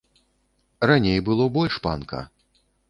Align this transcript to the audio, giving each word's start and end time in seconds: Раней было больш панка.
Раней 0.93 1.19
было 1.29 1.47
больш 1.59 1.81
панка. 1.87 2.29